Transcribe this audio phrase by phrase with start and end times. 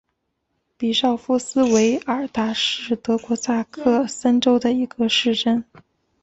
[0.77, 5.63] 比绍夫斯韦尔达是德国萨克森州的一个市镇。